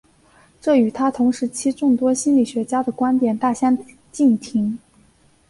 [0.59, 3.77] 这与他同时期众多心理学家的观点大相
[4.11, 4.79] 径庭。